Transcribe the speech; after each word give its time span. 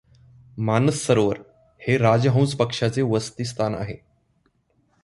मानस 0.57 1.05
सरोवर 1.05 1.37
हे 1.81 1.97
राजहंस 1.97 2.55
पक्ष्याचे 2.55 3.01
वसतिस्थान 3.01 3.75
आहे. 3.75 3.97